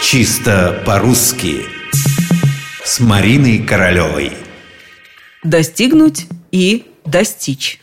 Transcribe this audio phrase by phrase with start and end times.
[0.00, 1.66] Чисто по-русски.
[2.84, 4.32] С Мариной Королевой.
[5.42, 7.80] Достигнуть и достичь.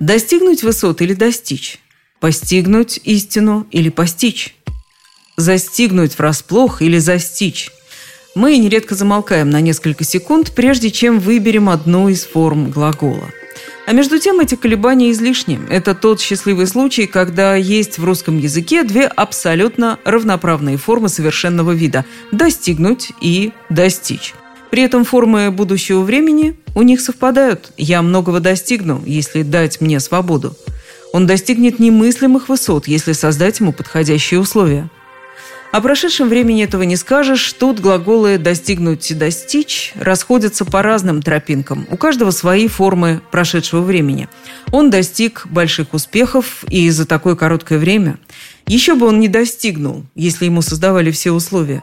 [0.00, 1.78] Достигнуть высот или достичь?
[2.20, 4.56] Постигнуть истину или постичь?
[5.36, 7.70] Застигнуть врасплох или застичь?
[8.34, 13.30] Мы нередко замолкаем на несколько секунд, прежде чем выберем одну из форм глагола–
[13.86, 15.60] а между тем эти колебания излишни.
[15.68, 22.04] Это тот счастливый случай, когда есть в русском языке две абсолютно равноправные формы совершенного вида–
[22.32, 24.34] достигнуть и достичь.
[24.70, 27.72] При этом формы будущего времени у них совпадают.
[27.76, 30.56] «Я многого достигну, если дать мне свободу».
[31.12, 34.88] Он достигнет немыслимых высот, если создать ему подходящие условия–
[35.72, 37.50] о прошедшем времени этого не скажешь.
[37.54, 41.86] Тут глаголы «достигнуть» и «достичь» расходятся по разным тропинкам.
[41.90, 44.28] У каждого свои формы прошедшего времени.
[44.70, 48.18] Он достиг больших успехов и за такое короткое время.
[48.66, 51.82] Еще бы он не достигнул, если ему создавали все условия.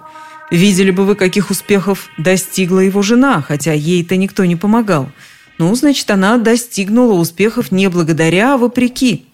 [0.52, 5.09] Видели бы вы, каких успехов достигла его жена, хотя ей-то никто не помогал.
[5.58, 9.25] Ну, значит, она достигнула успехов не благодаря, а вопреки.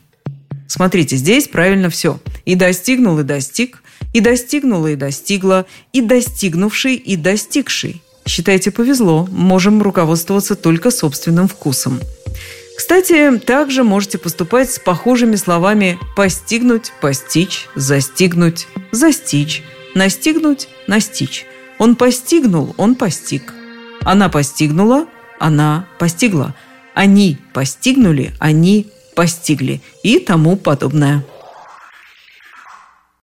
[0.68, 2.20] Смотрите, здесь правильно все.
[2.46, 3.82] И достигнул, и достиг.
[4.14, 8.02] И достигнула, и достигла, и достигнувший, и достигший.
[8.28, 12.00] Считайте, повезло, можем руководствоваться только собственным вкусом.
[12.78, 21.46] Кстати, также можете поступать с похожими словами «постигнуть», «постичь», «застигнуть», «застичь», «настигнуть», «настичь».
[21.78, 23.54] Он постигнул, он постиг.
[24.02, 25.08] Она постигнула,
[25.40, 26.56] она постигла.
[26.94, 31.26] Они постигнули, они постигли и тому подобное.